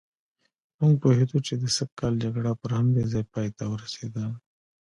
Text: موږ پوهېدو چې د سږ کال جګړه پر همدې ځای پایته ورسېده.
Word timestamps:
موږ 0.79 0.93
پوهېدو 1.01 1.37
چې 1.47 1.53
د 1.61 1.63
سږ 1.75 1.89
کال 1.99 2.13
جګړه 2.23 2.51
پر 2.61 2.71
همدې 2.77 3.03
ځای 3.11 3.23
پایته 3.33 3.63
ورسېده. 3.67 4.25